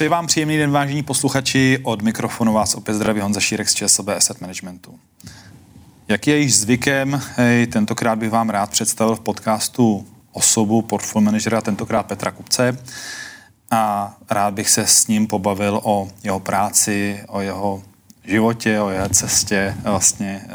[0.00, 1.78] Přeji vám příjemný den, vážení posluchači.
[1.82, 4.98] Od mikrofonu vás opět zdraví Honza Šírek z ČSOB Asset Managementu.
[6.08, 11.60] Jak je již zvykem, hej, tentokrát bych vám rád představil v podcastu osobu portfolio manažera,
[11.60, 12.78] tentokrát Petra Kupce.
[13.70, 17.82] A rád bych se s ním pobavil o jeho práci, o jeho
[18.24, 20.50] životě, o jeho cestě vlastně eh,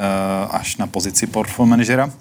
[0.49, 2.11] až na pozici portfolio manažera.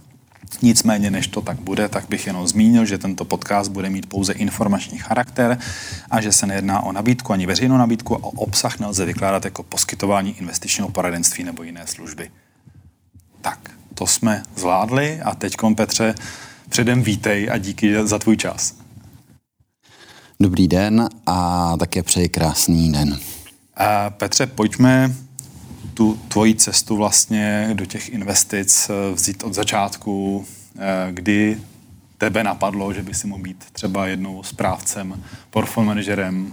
[0.62, 4.32] Nicméně, než to tak bude, tak bych jenom zmínil, že tento podcast bude mít pouze
[4.32, 5.58] informační charakter
[6.10, 9.62] a že se nejedná o nabídku ani veřejnou nabídku a o obsah nelze vykládat jako
[9.62, 12.30] poskytování investičního poradenství nebo jiné služby.
[13.40, 16.14] Tak, to jsme zvládli a teď, Petře,
[16.68, 18.74] předem vítej a díky za tvůj čas.
[20.40, 23.18] Dobrý den a také přeji krásný den.
[23.76, 25.14] A Petře, pojďme
[25.94, 30.45] tu tvoji cestu vlastně do těch investic eh, vzít od začátku,
[30.78, 31.59] eh, kdy
[32.18, 36.52] tebe napadlo, že by si mohl být třeba jednou správcem, portfolio manažerem?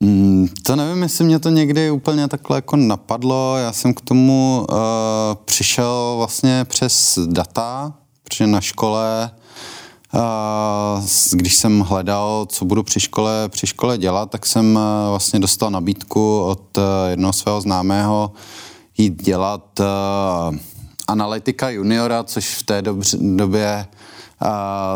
[0.00, 3.56] Mm, to nevím, jestli mě to někdy úplně takhle jako napadlo.
[3.56, 4.76] Já jsem k tomu uh,
[5.44, 9.30] přišel vlastně přes data, protože na škole
[11.32, 15.70] když jsem hledal, co budu při škole, při škole dělat, tak jsem eh, vlastně dostal
[15.70, 18.32] nabídku od eh, jednoho svého známého
[18.98, 19.84] jít dělat eh,
[21.08, 22.82] analytika juniora, což v té
[23.20, 23.86] době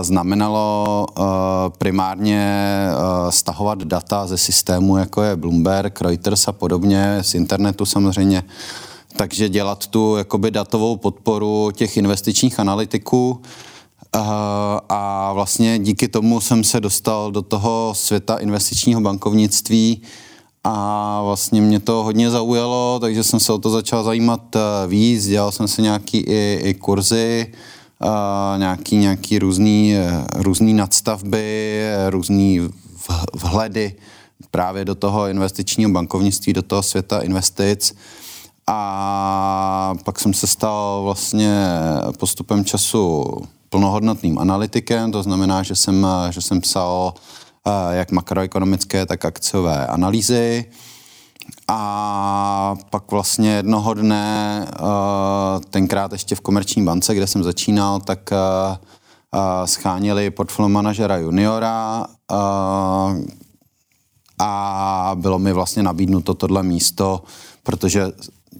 [0.00, 1.06] znamenalo
[1.78, 2.66] primárně
[3.30, 8.42] stahovat data ze systému, jako je Bloomberg, Reuters a podobně, z internetu samozřejmě.
[9.16, 13.42] Takže dělat tu jakoby datovou podporu těch investičních analytiků.
[14.12, 20.02] A vlastně díky tomu jsem se dostal do toho světa investičního bankovnictví
[20.64, 25.26] a vlastně mě to hodně zaujalo, takže jsem se o to začal zajímat eh, víc,
[25.26, 27.52] dělal jsem se nějaký i, i kurzy,
[28.56, 32.60] nějaký, nějaký různý, eh, různý nadstavby, různý
[33.34, 33.94] vhledy
[34.50, 37.94] právě do toho investičního bankovnictví, do toho světa investic.
[38.66, 41.66] A pak jsem se stal vlastně
[42.18, 43.24] postupem času
[43.68, 47.14] plnohodnotným analytikem, to znamená, že jsem, že jsem psal
[47.66, 50.64] eh, jak makroekonomické, tak akciové analýzy.
[51.68, 58.32] A pak vlastně jednoho dne, eh, tenkrát ještě v Komerční bance, kde jsem začínal, tak
[58.32, 58.36] eh,
[59.64, 62.06] scháněli portfolio manažera juniora
[64.38, 67.22] a bylo mi vlastně nabídnuto tohle místo,
[67.62, 68.12] protože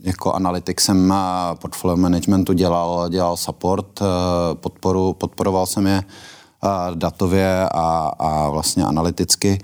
[0.02, 1.14] jako analytik jsem
[1.54, 4.04] portfolio managementu dělal, dělal support, eh,
[4.54, 9.58] podporu, podporoval jsem je eh, datově a, a vlastně analyticky.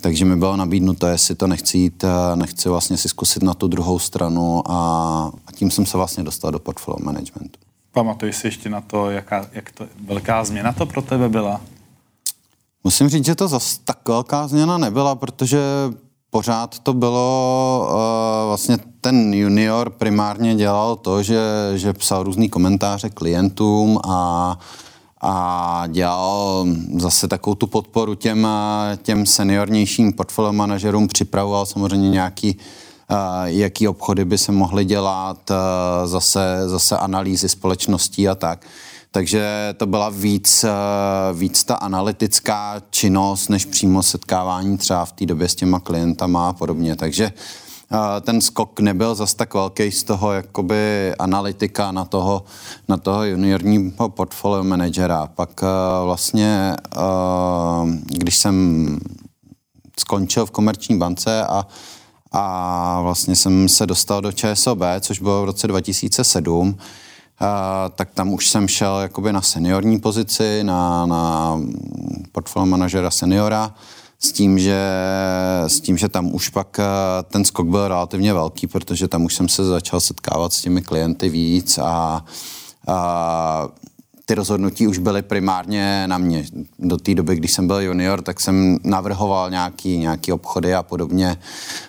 [0.00, 3.68] Takže mi bylo nabídnuto, jestli to nechci jít, eh, nechci vlastně si zkusit na tu
[3.68, 7.58] druhou stranu a, a tím jsem se vlastně dostal do portfolio managementu.
[7.92, 11.60] Pamatuješ si ještě na to, jaká, jak to, velká změna to pro tebe byla?
[12.84, 15.60] Musím říct, že to zase tak velká změna nebyla, protože
[16.30, 21.40] pořád to bylo, uh, vlastně ten junior primárně dělal to, že,
[21.74, 24.58] že psal různý komentáře klientům a,
[25.20, 26.66] a dělal
[26.96, 28.48] zase takovou tu podporu těm,
[29.02, 32.56] těm seniornějším portfolio manažerům, připravoval samozřejmě nějaký
[33.10, 35.56] uh, jaký obchody by se mohly dělat, uh,
[36.06, 38.66] zase, zase analýzy společností a tak.
[39.10, 40.70] Takže to byla víc, eh,
[41.34, 46.52] víc ta analytická činnost, než přímo setkávání třeba v té době s těma klientama a
[46.52, 46.96] podobně.
[46.96, 47.32] Takže
[47.92, 52.44] eh, ten skok nebyl zas tak velký z toho jakoby analytika na toho,
[52.88, 55.26] na toho juniorního portfolio manažera.
[55.26, 55.66] Pak eh,
[56.04, 56.76] vlastně,
[58.06, 58.86] když jsem
[59.98, 61.66] skončil v komerční bance a
[62.32, 66.78] a vlastně jsem se dostal do ČSOB, což bylo v roce 2007,
[67.94, 71.54] tak tam už jsem šel jakoby na seniorní pozici, na, na
[72.32, 73.74] portfolio manažera seniora,
[74.18, 74.80] s tím, že,
[75.66, 76.80] s tím, že tam už pak
[77.24, 81.28] ten skok byl relativně velký, protože tam už jsem se začal setkávat s těmi klienty
[81.28, 82.24] víc a,
[82.86, 83.68] a
[84.26, 86.44] ty rozhodnutí už byly primárně na mě.
[86.78, 91.36] Do té doby, když jsem byl junior, tak jsem navrhoval nějaký, nějaký obchody a podobně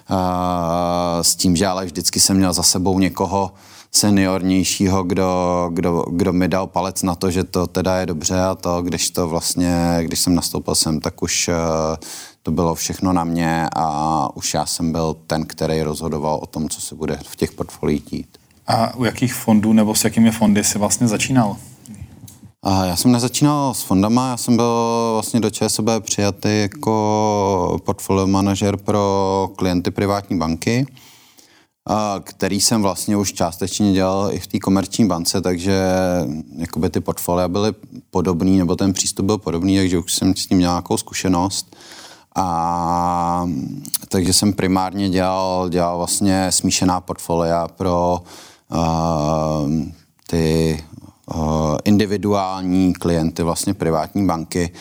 [0.10, 3.52] a, s tím, že ale vždycky jsem měl za sebou někoho,
[3.92, 8.56] seniornějšího, kdo, kdo, kdo mi dal palec na to, že to teda je dobře a
[8.56, 11.56] to, když to vlastně, když jsem nastoupil sem, tak už uh,
[12.44, 16.70] to bylo všechno na mě a už já jsem byl ten, který rozhodoval o tom,
[16.70, 18.38] co se bude v těch portfoliích dít.
[18.68, 21.58] A u jakých fondů nebo s jakými fondy jsi vlastně začínal?
[22.64, 28.28] A já jsem nezačínal s fondama, já jsem byl vlastně do ČSOB přijatý jako portfolio
[28.28, 30.86] manažer pro klienty privátní banky
[32.24, 35.82] který jsem vlastně už částečně dělal i v té komerční bance, takže
[36.58, 37.74] jakoby ty portfolia byly
[38.12, 41.76] podobný, nebo ten přístup byl podobný, takže už jsem s tím měl nějakou zkušenost.
[42.36, 43.50] A
[44.10, 48.22] takže jsem primárně dělal, dělal vlastně smíšená portfolia pro
[48.72, 48.78] uh,
[50.28, 50.80] ty
[51.36, 54.72] uh, individuální klienty, vlastně privátní banky.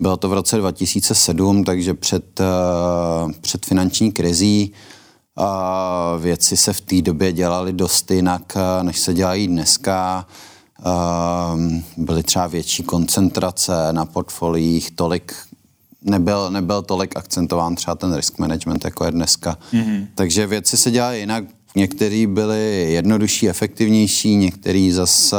[0.00, 4.72] Bylo to v roce 2007, takže před, uh, před finanční krizí.
[4.72, 4.95] Uh,
[6.18, 10.26] věci se v té době dělaly dost jinak, než se dělají dneska.
[10.86, 11.60] Uh,
[11.96, 15.34] byly třeba větší koncentrace na portfoliích, tolik
[16.02, 19.58] nebyl, nebyl tolik akcentován třeba ten risk management, jako je dneska.
[19.72, 20.06] Mm-hmm.
[20.14, 21.44] Takže věci se dělají jinak.
[21.76, 25.36] Některý byly jednodušší, efektivnější, některý zase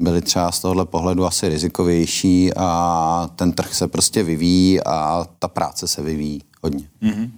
[0.00, 5.48] byly třeba z tohohle pohledu asi rizikovější a ten trh se prostě vyvíjí a ta
[5.48, 6.84] práce se vyvíjí hodně.
[7.02, 7.30] Mm-hmm.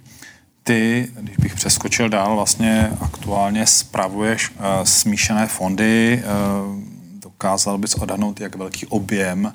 [0.62, 6.22] Ty, když bych přeskočil dál, vlastně aktuálně spravuješ uh, smíšené fondy.
[6.24, 6.82] Uh,
[7.20, 9.52] dokázal bys odhadnout, jak velký objem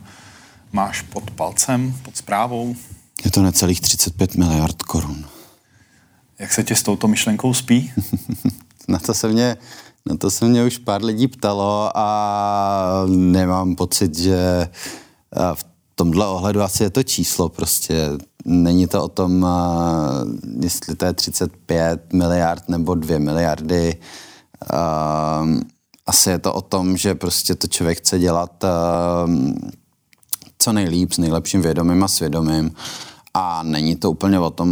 [0.72, 2.76] máš pod palcem, pod zprávou?
[3.26, 5.26] Je to necelých 35 miliard korun.
[6.40, 7.92] Jak se ti s touto myšlenkou spí?
[8.88, 9.58] na, to se mě,
[10.06, 14.70] na to se mě už pár lidí ptalo a nemám pocit, že
[15.54, 15.66] v
[15.96, 18.10] tomhle ohledu asi je to číslo prostě.
[18.46, 19.48] Není to o tom,
[20.62, 23.98] jestli to je 35 miliard nebo 2 miliardy.
[26.06, 28.64] Asi je to o tom, že prostě to člověk chce dělat
[30.60, 32.72] co nejlíp, s nejlepším vědomím a svědomím.
[33.34, 34.70] A není to úplně o tom,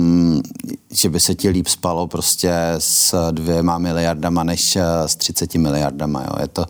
[0.92, 6.22] že by se ti líp spalo prostě s dvěma miliardama než s 30 miliardama.
[6.22, 6.36] Jo.
[6.42, 6.66] Je, to,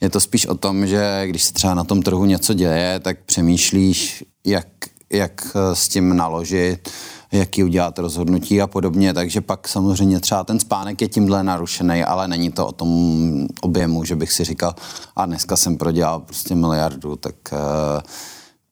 [0.00, 3.18] je to spíš o tom, že když se třeba na tom trhu něco děje, tak
[3.26, 4.66] přemýšlíš, jak,
[5.10, 6.90] jak s tím naložit,
[7.32, 12.28] jaký udělat rozhodnutí a podobně, takže pak samozřejmě třeba ten spánek je tímhle narušený, ale
[12.28, 14.74] není to o tom objemu, že bych si říkal,
[15.16, 17.58] a dneska jsem prodělal prostě miliardu, tak uh,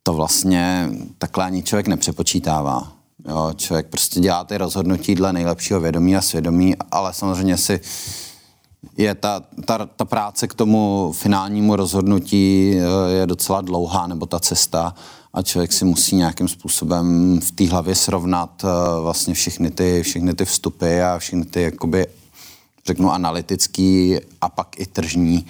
[0.03, 0.89] to vlastně
[1.19, 2.93] takhle ani člověk nepřepočítává.
[3.29, 7.81] Jo, člověk prostě dělá ty rozhodnutí dle nejlepšího vědomí a svědomí, ale samozřejmě si
[8.97, 14.41] je ta, ta, ta práce k tomu finálnímu rozhodnutí eh, je docela dlouhá, nebo ta
[14.41, 14.95] cesta
[15.35, 20.35] a člověk si musí nějakým způsobem v té hlavě srovnat eh, vlastně všechny ty, všechny
[20.35, 22.07] ty vstupy a všechny ty, jakoby,
[22.87, 25.47] řeknu, analytický a pak i tržní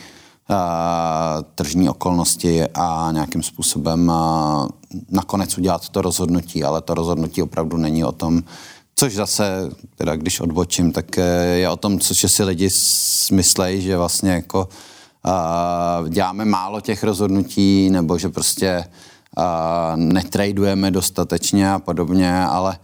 [1.54, 4.12] tržní okolnosti a nějakým způsobem
[5.10, 8.42] nakonec udělat to rozhodnutí, ale to rozhodnutí opravdu není o tom,
[8.94, 11.16] což zase, teda když odbočím, tak
[11.54, 14.68] je o tom, co si lidi smyslejí, že vlastně jako
[16.08, 18.84] děláme málo těch rozhodnutí, nebo že prostě
[19.96, 22.78] netradujeme dostatečně a podobně, ale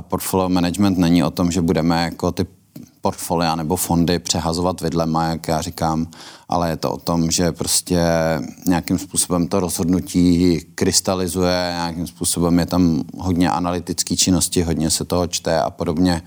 [0.00, 2.46] portfolio management není o tom, že budeme jako ty
[3.00, 6.06] portfolia nebo fondy přehazovat vidlema, jak já říkám,
[6.48, 8.00] ale je to o tom, že prostě
[8.66, 15.26] nějakým způsobem to rozhodnutí krystalizuje, nějakým způsobem je tam hodně analytické činnosti, hodně se toho
[15.26, 16.22] čte a podobně.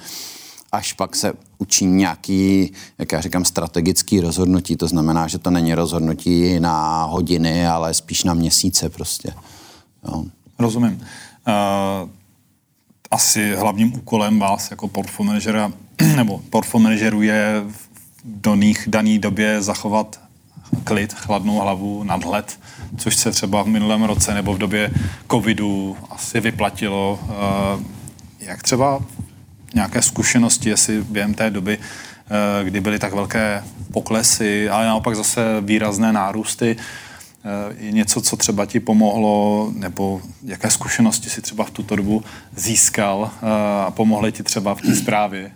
[0.72, 4.75] Až pak se učí nějaký, jak já říkám, strategický rozhodnutí.
[4.75, 9.34] To znamená, že to není rozhodnutí na hodiny, ale spíš na měsíce prostě.
[10.07, 10.24] Jo.
[10.60, 11.02] Rozumím.
[11.48, 12.10] Uh,
[13.12, 15.72] asi hlavním úkolem vás jako portfolio
[16.16, 17.90] nebo portfolio je v
[18.25, 20.19] daných, daný době zachovat
[20.83, 22.59] klid, chladnou hlavu, nadhled,
[22.97, 24.92] což se třeba v minulém roce nebo v době
[25.31, 27.19] covidu asi vyplatilo.
[27.30, 27.83] Eh,
[28.40, 29.00] jak třeba
[29.76, 33.64] nějaké zkušenosti, jestli během té doby, eh, kdy byly tak velké
[33.94, 40.72] poklesy, ale naopak zase výrazné nárůsty, eh, je něco, co třeba ti pomohlo, nebo jaké
[40.72, 42.24] zkušenosti si třeba v tuto dobu
[42.56, 43.32] získal
[43.88, 45.52] a pomohly ti třeba v té zprávě?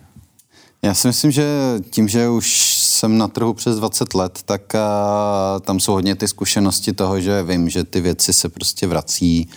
[0.82, 1.44] Já si myslím, že
[1.90, 6.28] tím, že už jsem na trhu přes 20 let, tak uh, tam jsou hodně ty
[6.28, 9.48] zkušenosti toho, že vím, že ty věci se prostě vrací,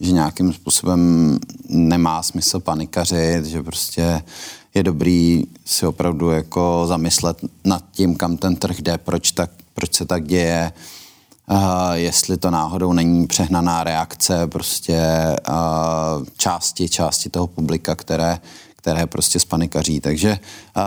[0.00, 1.38] že nějakým způsobem
[1.68, 4.22] nemá smysl panikařit, že prostě
[4.74, 9.94] je dobrý si opravdu jako zamyslet nad tím, kam ten trh jde, proč, tak, proč
[9.94, 10.72] se tak děje,
[11.50, 11.58] uh,
[11.92, 15.00] jestli to náhodou není přehnaná reakce prostě
[15.48, 18.38] uh, části, části toho publika, které,
[18.76, 20.00] které prostě spanikaří.
[20.00, 20.38] Takže
[20.76, 20.82] uh,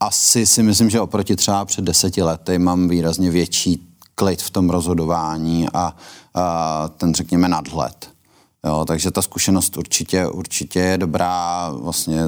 [0.00, 3.87] asi si myslím, že oproti třeba před deseti lety mám výrazně větší
[4.18, 5.96] klid v tom rozhodování a,
[6.34, 8.10] a ten, řekněme, nadhled.
[8.66, 11.68] Jo, takže ta zkušenost určitě, určitě je dobrá.
[11.70, 12.20] Vlastně,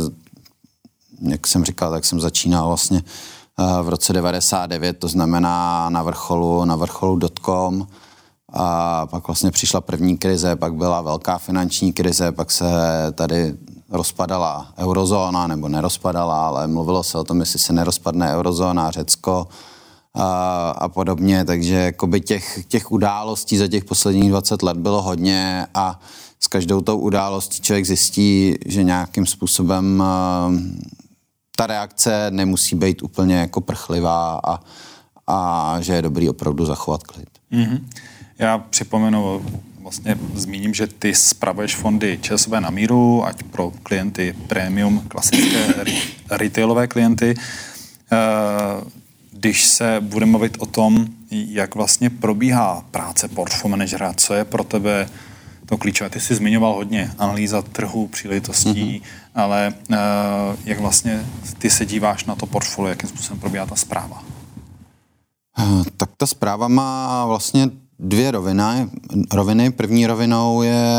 [1.20, 3.02] jak jsem říkal, tak jsem začínal vlastně
[3.82, 7.86] v roce 99, to znamená na vrcholu, na vrcholu dotcom.
[8.52, 12.64] A pak vlastně přišla první krize, pak byla velká finanční krize, pak se
[13.14, 13.54] tady
[13.90, 19.48] rozpadala eurozóna, nebo nerozpadala, ale mluvilo se o tom, jestli se nerozpadne eurozóna, Řecko,
[20.14, 25.66] a, a podobně, takže jakoby těch, těch událostí za těch posledních 20 let bylo hodně
[25.74, 26.00] a
[26.40, 30.02] s každou tou událostí člověk zjistí, že nějakým způsobem
[31.56, 34.60] ta reakce nemusí být úplně jako prchlivá a,
[35.26, 37.28] a že je dobrý opravdu zachovat klid.
[37.52, 37.80] Mm-hmm.
[38.38, 39.42] Já připomenu,
[39.82, 45.74] vlastně zmíním, že ty spravuješ fondy ČSOB na míru, ať pro klienty premium, klasické
[46.30, 47.34] retailové klienty.
[48.12, 48.84] Eh,
[49.40, 54.64] když se budeme mluvit o tom, jak vlastně probíhá práce portfolio manažera, co je pro
[54.64, 55.08] tebe
[55.66, 56.10] to klíčové.
[56.10, 59.02] Ty jsi zmiňoval hodně analýza trhu, příležitostí, mm-hmm.
[59.34, 59.96] ale uh,
[60.64, 61.26] jak vlastně
[61.58, 64.24] ty se díváš na to portfolio, jakým způsobem probíhá ta zpráva?
[65.58, 68.88] Eh, tak ta zpráva má vlastně dvě roviny.
[69.32, 69.70] roviny.
[69.70, 70.98] První rovinou je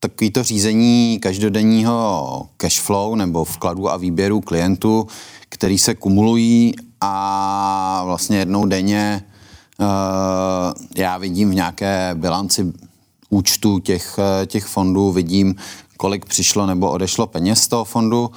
[0.00, 5.06] takový to řízení každodenního cash flow nebo vkladu a výběru klientů,
[5.48, 6.74] který se kumulují
[7.06, 9.24] a vlastně jednou denně
[9.78, 9.86] uh,
[10.96, 12.72] já vidím v nějaké bilanci
[13.30, 15.54] účtu těch, eh, těch fondů, vidím,
[15.96, 18.30] kolik přišlo nebo odešlo peněz z toho fondu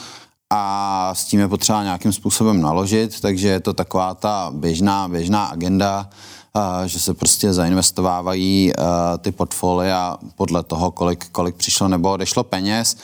[0.49, 5.45] a s tím je potřeba nějakým způsobem naložit, takže je to taková ta běžná, běžná
[5.45, 6.09] agenda,
[6.55, 8.73] uh, že se prostě zainvestovávají
[9.19, 12.97] ty portfolia podle toho, kolik, kolik přišlo nebo odešlo peněz,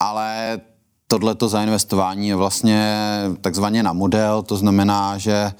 [0.00, 0.60] ale
[1.10, 2.96] tohleto zainvestování je vlastně
[3.40, 5.52] takzvaně na model, to znamená, že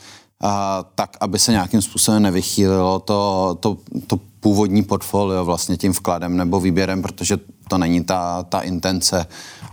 [0.42, 3.76] a, tak, aby se nějakým způsobem nevychýlilo to, to,
[4.06, 7.36] to původní portfolio vlastně tím vkladem nebo výběrem, protože
[7.68, 9.26] to není ta, ta intence.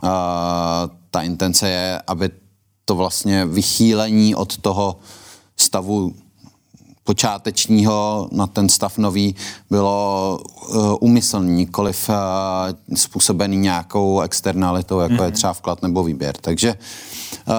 [0.03, 2.29] A, ta intence je, aby
[2.85, 4.99] to vlastně vychýlení od toho
[5.57, 6.13] stavu
[7.07, 9.35] počátečního na ten stav nový
[9.69, 12.15] bylo uh, úmyslný, nikoliv uh,
[12.97, 15.23] způsobený nějakou externalitou, jako mm-hmm.
[15.23, 15.35] je mhm.
[15.35, 16.35] třeba vklad nebo výběr.
[16.41, 17.53] Takže uh,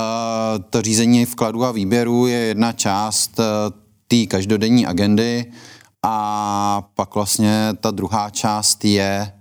[0.71, 3.41] to řízení vkladu a výběru je jedna část
[4.09, 5.47] té každodenní agendy
[6.03, 9.33] a pak vlastně ta druhá část je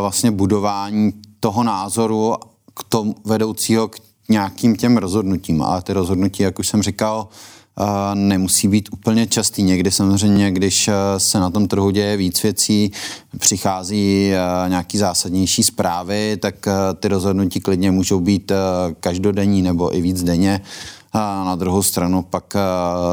[0.00, 2.34] vlastně budování toho názoru
[2.74, 3.96] k tomu vedoucího k
[4.28, 5.62] nějakým těm rozhodnutím.
[5.62, 7.28] Ale ty rozhodnutí, jak už jsem říkal,
[8.14, 9.62] nemusí být úplně častý.
[9.62, 12.92] Někdy samozřejmě, když eh, se na tom trhu děje víc věcí,
[13.38, 18.52] přichází eh, nějaký zásadnější zprávy, tak eh, ty rozhodnutí klidně můžou být
[19.00, 20.60] každodenní nebo i víc denně.
[21.12, 22.54] A na druhou stranu pak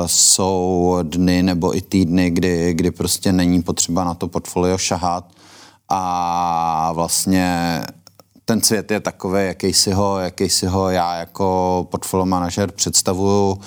[0.06, 5.26] jsou dny nebo i týdny, kdy, kdy prostě není potřeba na to portfolio šahat
[5.90, 7.82] a vlastně
[8.46, 13.60] ten svět je takový, jaký si ho, jaký si ho já jako portfolio manažer představuju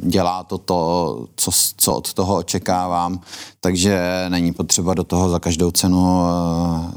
[0.00, 3.20] dělá to to, co, co od toho očekávám,
[3.60, 6.22] takže není potřeba do toho za každou cenu,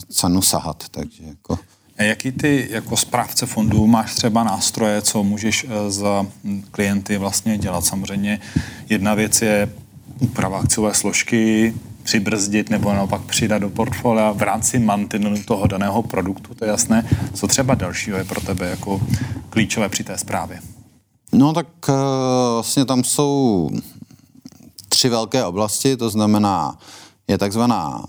[0.09, 0.83] cenu sahat.
[0.91, 1.59] Takže jako...
[1.97, 6.25] A jaký ty jako správce fondů máš třeba nástroje, co můžeš e, za
[6.71, 7.85] klienty vlastně dělat?
[7.85, 8.39] Samozřejmě
[8.89, 9.73] jedna věc je
[10.19, 16.53] úprava akciové složky, přibrzdit nebo naopak přidat do portfolia v rámci mantinelu toho daného produktu,
[16.55, 17.09] to je jasné.
[17.33, 19.01] Co třeba dalšího je pro tebe jako
[19.49, 20.59] klíčové při té zprávě?
[21.37, 21.93] No tak eh,
[22.53, 23.69] vlastně tam jsou
[24.89, 26.77] tři velké oblasti, to znamená,
[27.27, 28.05] je takzvaná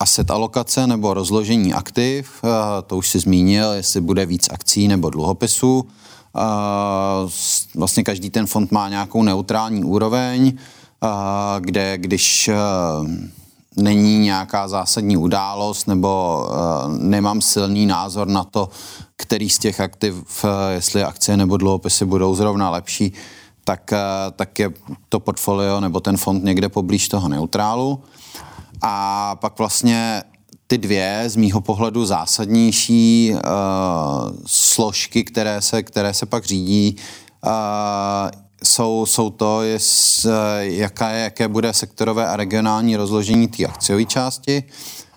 [0.00, 2.48] asset alokace nebo rozložení aktiv, eh,
[2.82, 5.88] to už si zmínil, jestli bude víc akcí nebo dluhopisů.
[6.36, 6.40] Eh,
[7.74, 10.52] vlastně každý ten fond má nějakou neutrální úroveň,
[11.60, 12.50] kde když
[13.76, 16.44] není nějaká zásadní událost nebo
[16.98, 18.68] nemám silný názor na to,
[19.16, 23.12] který z těch aktiv, eh, jestli akcie nebo dluhopisy budou zrovna lepší,
[23.64, 23.98] tak, eh,
[24.36, 24.70] tak je
[25.08, 28.02] to portfolio nebo ten fond někde poblíž toho neutrálu.
[28.82, 30.22] A pak vlastně
[30.66, 33.40] ty dvě z mýho pohledu zásadnější uh,
[34.46, 36.96] složky, které se, které se pak řídí,
[37.46, 37.50] uh,
[38.64, 44.04] jsou, jsou to, jest, uh, jaká je, jaké bude sektorové a regionální rozložení té akciové
[44.04, 44.64] části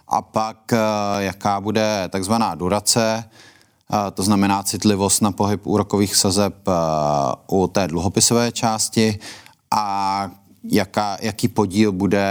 [0.07, 0.79] a pak uh,
[1.19, 3.23] jaká bude takzvaná durace,
[4.13, 6.71] to znamená citlivost na pohyb úrokových sazeb eh,
[7.51, 9.19] u té dluhopisové části
[9.71, 10.31] a
[10.63, 12.25] jaká, jaký podíl bude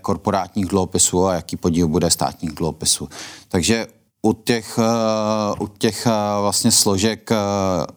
[0.00, 3.08] korporátních dluhopisů a jaký podíl bude státních dluhopisů.
[3.48, 3.86] Takže
[4.22, 6.10] u těch, eh, u těch eh,
[6.40, 7.30] vlastně složek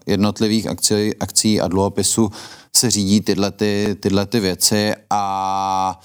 [0.06, 2.32] jednotlivých akcí, akcí a dluhopisů
[2.76, 6.02] se řídí tyhle, ty, tyhle ty věci a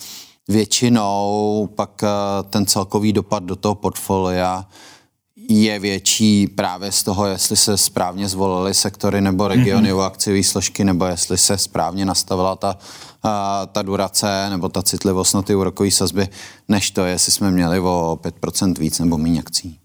[0.48, 2.02] většinou pak
[2.50, 4.66] ten celkový dopad do toho portfolia
[5.48, 10.02] je větší právě z toho, jestli se správně zvolily sektory nebo regiony mm-hmm.
[10.02, 12.76] akciové složky, nebo jestli se správně nastavila ta,
[13.22, 16.28] a, ta durace nebo ta citlivost na ty úrokové sazby,
[16.68, 19.79] než to, jestli jsme měli o 5% víc nebo méně akcí.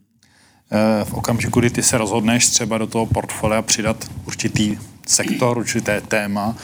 [0.76, 4.78] E, v okamžiku, kdy ty se rozhodneš třeba do toho portfolia přidat určitý
[5.08, 6.56] sektor, určité téma,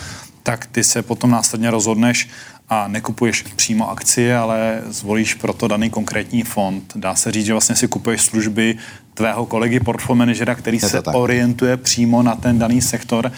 [0.44, 2.30] tak ty se potom následně rozhodneš
[2.70, 6.94] a nekupuješ přímo akcie, ale zvolíš proto daný konkrétní fond.
[6.96, 8.78] Dá se říct, že vlastně si kupuješ služby
[9.14, 11.16] tvého kolegy portfolio manažera, který se tak.
[11.16, 13.32] orientuje přímo na ten daný sektor.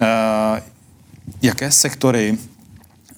[0.00, 0.08] Uh,
[1.42, 2.38] jaké sektory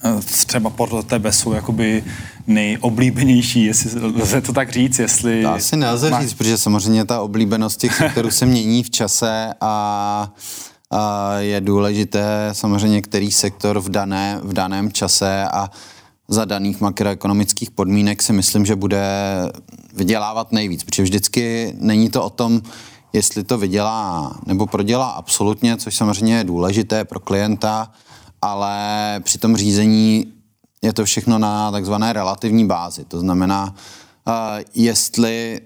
[0.05, 2.03] uh, třeba podle tebe jsou jakoby
[2.47, 5.41] nejoblíbenější, jestli lze to tak říct, jestli...
[5.43, 6.21] To asi nelze má...
[6.21, 10.33] říct, protože samozřejmě ta oblíbenost těch sektorů se mění v čase a
[10.93, 15.69] a je důležité samozřejmě, který sektor v, dané, v daném čase a
[16.27, 19.03] za daných makroekonomických podmínek si myslím, že bude
[19.93, 22.61] vydělávat nejvíc, protože vždycky není to o tom,
[23.13, 27.91] jestli to vydělá nebo prodělá absolutně, což samozřejmě je důležité pro klienta,
[28.41, 28.75] ale
[29.23, 30.32] při tom řízení
[30.83, 33.05] je to všechno na takzvané relativní bázi.
[33.05, 33.75] To znamená,
[34.75, 35.61] jestli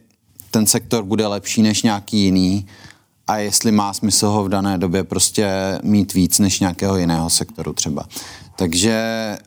[0.52, 2.68] ten sektor bude lepší než nějaký jiný,
[3.28, 5.50] a jestli má smysl ho v dané době prostě
[5.84, 8.06] mít víc než nějakého jiného sektoru třeba.
[8.56, 9.38] Takže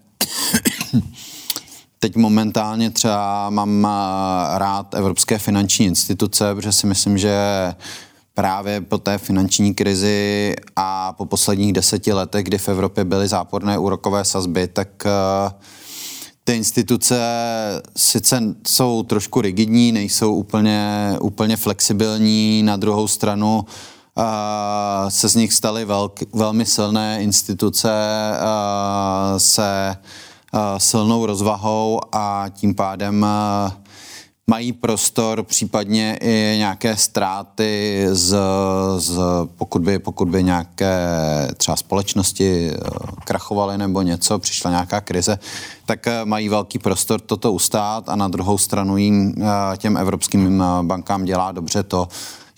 [1.98, 7.34] teď momentálně třeba mám eh, rád Evropské finanční instituce, protože si myslím, že
[8.40, 13.78] právě po té finanční krizi a po posledních deseti letech, kdy v Evropě byly záporné
[13.78, 15.52] úrokové sazby, tak uh,
[16.44, 17.20] ty instituce
[17.96, 23.64] sice jsou trošku rigidní, nejsou úplně, úplně flexibilní, na druhou stranu
[24.14, 24.24] uh,
[25.08, 27.90] se z nich staly velk, velmi silné instituce
[28.32, 29.96] uh, se
[30.78, 33.89] silnou rozvahou a tím pádem uh,
[34.50, 38.36] mají prostor případně i nějaké ztráty z,
[38.96, 39.18] z
[39.56, 40.96] pokud, by, pokud by nějaké
[41.56, 42.78] třeba společnosti eh,
[43.24, 45.38] krachovaly nebo něco, přišla nějaká krize,
[45.86, 50.64] tak eh, mají velký prostor toto ustát a na druhou stranu jim eh, těm evropským
[50.82, 52.08] bankám dělá dobře to,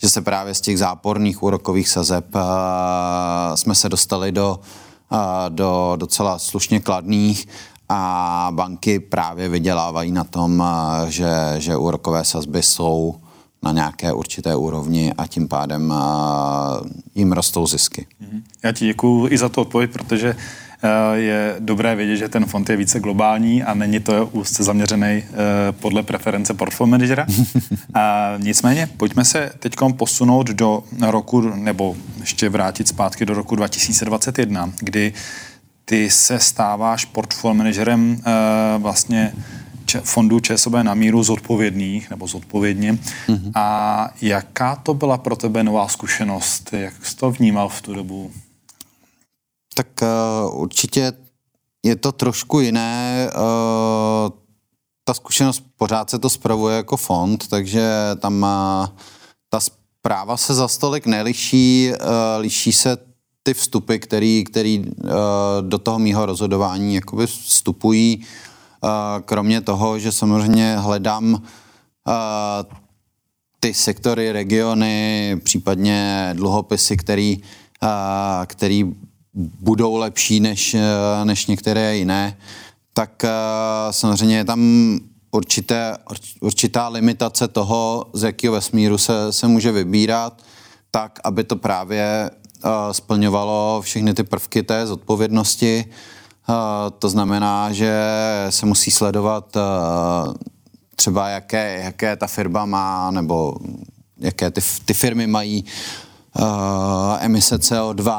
[0.01, 2.25] že se právě z těch záporných úrokových sazeb
[3.55, 4.59] jsme se dostali do,
[5.49, 7.47] do docela slušně kladných
[7.95, 13.15] a banky právě vydělávají na tom, eh, že, že úrokové sazby jsou
[13.63, 18.07] na nějaké určité úrovni a tím pádem eh, jim rostou zisky.
[18.19, 18.43] Mhm.
[18.63, 20.35] Já ti děkuji i za tu odpověď, protože
[20.83, 25.23] eh, je dobré vědět, že ten fond je více globální a není to úzce zaměřený
[25.71, 27.25] podle preference portfolio managera.
[27.93, 34.71] A nicméně, pojďme se teď posunout do roku, nebo ještě vrátit zpátky do roku 2021,
[34.79, 35.13] kdy
[35.85, 39.33] ty se stáváš portfolio manažerem uh, vlastně
[40.03, 42.93] fondů ČSOB na míru zodpovědných nebo zodpovědně.
[42.93, 43.51] Mm-hmm.
[43.55, 46.73] A jaká to byla pro tebe nová zkušenost?
[46.73, 48.31] Jak jsi to vnímal v tu dobu?
[49.75, 51.13] Tak uh, určitě
[51.83, 53.29] je to trošku jiné.
[53.35, 53.41] Uh,
[55.03, 58.97] ta zkušenost pořád se to spravuje jako fond, takže tam uh,
[59.49, 62.97] ta zpráva se za stolik neliší, uh, liší se
[63.43, 65.11] ty vstupy, který, který uh,
[65.61, 68.25] do toho mýho rozhodování jakoby vstupují.
[68.83, 68.89] Uh,
[69.25, 71.41] kromě toho, že samozřejmě hledám uh,
[73.59, 77.41] ty sektory, regiony, případně dluhopisy, který,
[78.45, 78.95] který
[79.59, 80.75] budou lepší než,
[81.23, 82.37] než některé jiné,
[82.93, 83.23] tak
[83.91, 84.59] samozřejmě je tam
[85.31, 85.97] určité,
[86.41, 90.41] určitá limitace toho, z jakého vesmíru se, se může vybírat,
[90.91, 92.31] tak, aby to právě
[92.91, 95.85] splňovalo všechny ty prvky té zodpovědnosti.
[96.99, 97.93] To znamená, že
[98.49, 99.57] se musí sledovat
[100.95, 103.55] třeba jaké, jaké ta firma má, nebo
[104.17, 105.65] jaké ty, ty firmy mají
[106.39, 106.45] uh,
[107.19, 108.09] emise CO2,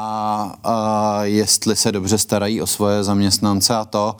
[0.45, 4.15] uh, jestli se dobře starají o svoje zaměstnance a to.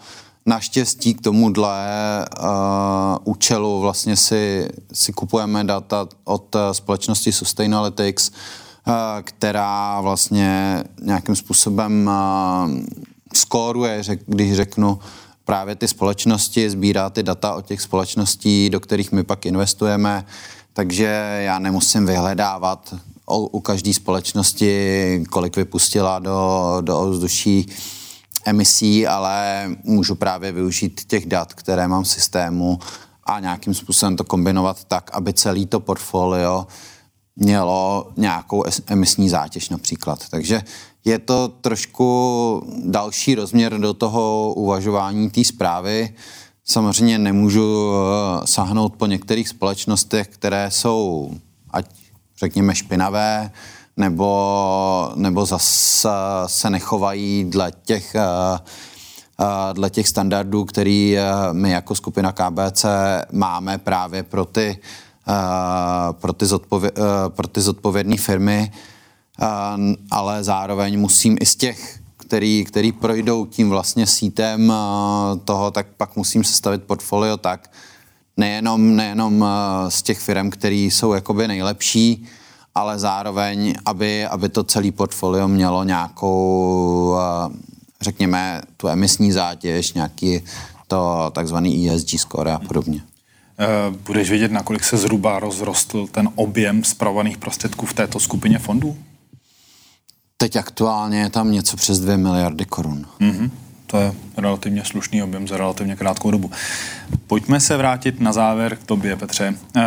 [0.45, 1.85] Naštěstí k tomuhle
[2.41, 2.47] uh,
[3.23, 8.31] účelu vlastně si, si kupujeme data od společnosti Sustainalytics,
[9.21, 12.09] která vlastně nějakým způsobem
[13.33, 14.99] skóruje, když řeknu,
[15.45, 20.25] právě ty společnosti, sbírá ty data od těch společností, do kterých my pak investujeme,
[20.73, 21.05] takže
[21.45, 22.95] já nemusím vyhledávat
[23.27, 27.69] u každé společnosti, kolik vypustila do, do ovzduší
[28.45, 32.79] emisí, ale můžu právě využít těch dat, které mám v systému
[33.23, 36.67] a nějakým způsobem to kombinovat tak, aby celý to portfolio
[37.35, 40.29] mělo nějakou emisní zátěž například.
[40.29, 40.61] Takže
[41.05, 46.15] je to trošku další rozměr do toho uvažování té zprávy.
[46.63, 51.31] Samozřejmě nemůžu eh, sáhnout po některých společnostech, které jsou,
[51.71, 51.85] ať
[52.39, 53.51] řekněme, špinavé,
[53.97, 56.09] nebo, nebo zase
[56.45, 58.59] se nechovají dle těch, eh,
[59.41, 61.17] eh, dle těch standardů, který
[61.51, 62.85] my jako skupina KBC
[63.31, 64.77] máme právě pro ty
[66.11, 66.91] pro ty, zodpově,
[67.27, 68.71] pro ty zodpovědné firmy.
[70.11, 74.73] ale zároveň musím i z těch, který, který projdou tím vlastně sítem
[75.45, 77.71] toho, tak pak musím sestavit portfolio tak,
[78.37, 79.45] nejenom, nejenom
[79.89, 82.25] z těch firm, které jsou jakoby nejlepší,
[82.75, 87.15] ale zároveň, aby, aby to celé portfolio mělo nějakou,
[88.01, 90.41] řekněme, tu emisní zátěž, nějaký
[90.87, 93.01] to takzvaný ESG score a podobně.
[93.59, 93.65] Eh,
[94.05, 98.97] budeš vědět, nakolik se zhruba rozrostl ten objem spravovaných prostředků v této skupině fondů?
[100.37, 103.05] Teď aktuálně je tam něco přes 2 miliardy korun.
[103.19, 103.49] Mm-hmm.
[103.87, 106.51] To je relativně slušný objem za relativně krátkou dobu.
[107.27, 109.49] Pojďme se vrátit na závěr k tobě, Petře.
[109.75, 109.83] Uh,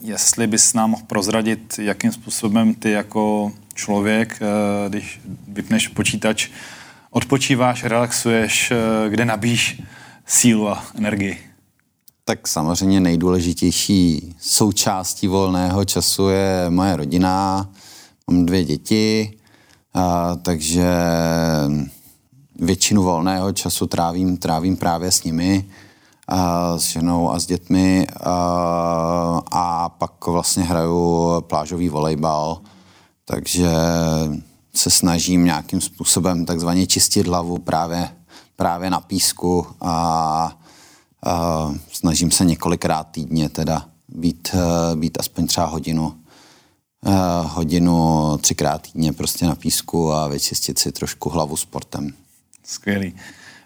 [0.00, 6.48] jestli bys nám mohl prozradit, jakým způsobem ty jako člověk, uh, když vypneš počítač,
[7.10, 9.82] odpočíváš, relaxuješ, uh, kde nabíš
[10.26, 11.53] sílu a energii?
[12.26, 17.68] Tak samozřejmě nejdůležitější součástí volného času je moje rodina.
[18.30, 19.38] Mám dvě děti,
[19.94, 20.86] a, takže
[22.58, 25.64] většinu volného času trávím, trávím právě s nimi,
[26.28, 32.60] a, s ženou a s dětmi a, a pak vlastně hraju plážový volejbal,
[33.24, 33.70] takže
[34.74, 38.08] se snažím nějakým způsobem takzvaně čistit hlavu právě,
[38.56, 40.58] právě na písku a
[41.26, 48.82] Uh, snažím se několikrát týdně teda být, uh, být aspoň třeba hodinu, uh, hodinu třikrát
[48.82, 52.10] týdně prostě na písku a vyčistit si trošku hlavu sportem.
[52.64, 53.14] Skvělý.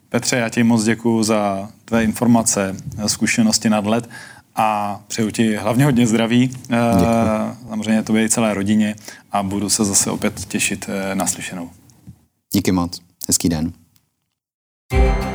[0.08, 4.10] Petře, já ti moc děkuji za tvé informace, zkušenosti nad let
[4.56, 7.68] a přeju ti hlavně hodně zdraví, Děkuji.
[7.68, 8.96] samozřejmě tobě i celé rodině
[9.32, 11.70] a budu se zase opět těšit na slyšenou.
[12.52, 13.00] Díky moc.
[13.28, 13.72] Hezký den.
[14.90, 15.27] thank you